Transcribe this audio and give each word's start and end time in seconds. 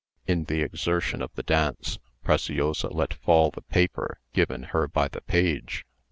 In 0.25 0.45
the 0.45 0.63
exertion 0.63 1.21
of 1.21 1.31
the 1.35 1.43
dance, 1.43 1.99
Preciosa 2.23 2.87
let 2.87 3.13
fall 3.13 3.51
the 3.51 3.61
paper 3.61 4.19
given 4.33 4.63
her 4.73 4.87
by 4.87 5.07
the 5.07 5.21
page. 5.21 5.85